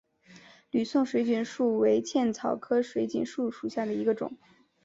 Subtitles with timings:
[0.71, 4.35] 吕宋水锦树为茜草科水锦树属下的一个种。